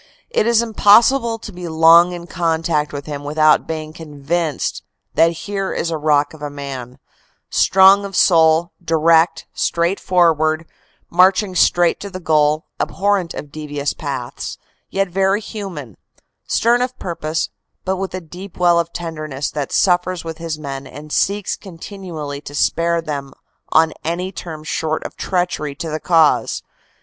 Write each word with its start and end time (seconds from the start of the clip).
It 0.31 0.47
is 0.47 0.63
impossible 0.63 1.37
to 1.37 1.51
be 1.51 1.67
long 1.67 2.11
in 2.11 2.25
contact 2.25 2.91
with 2.91 3.05
him 3.05 3.23
without 3.23 3.67
being 3.67 3.93
con 3.93 4.19
vinced 4.23 4.81
that 5.13 5.31
here 5.45 5.71
is 5.71 5.91
a 5.91 5.97
rock 5.99 6.33
of 6.33 6.41
a 6.41 6.49
man, 6.49 6.97
strong 7.51 8.03
of 8.03 8.15
soul, 8.15 8.71
direct, 8.83 9.45
straightforward, 9.53 10.65
marching 11.11 11.53
straight 11.53 11.99
to 11.99 12.09
the 12.09 12.19
goal, 12.19 12.65
abhorrent 12.79 13.35
of 13.35 13.51
THE 13.51 13.61
CORPS 13.67 13.93
COMMANDER 13.93 14.31
297 14.91 15.11
devious 15.11 15.11
paths, 15.11 15.11
yet 15.11 15.13
very 15.13 15.39
human, 15.39 15.97
stern 16.47 16.81
of 16.81 16.97
purpose 16.97 17.51
but 17.85 17.97
with 17.97 18.15
a 18.15 18.21
deep 18.21 18.57
well 18.57 18.79
of 18.79 18.91
tenderness 18.91 19.51
that 19.51 19.71
suffers 19.71 20.23
with 20.23 20.39
his 20.39 20.57
men 20.57 20.87
and 20.87 21.11
seeks 21.13 21.55
continually 21.55 22.41
to 22.41 22.55
spare 22.55 23.03
them 23.03 23.33
on 23.69 23.93
any 24.03 24.31
terms 24.31 24.67
short 24.67 25.03
of 25.03 25.15
treachery 25.15 25.75
to 25.75 25.91
the 25.91 25.99
cause. 25.99 26.63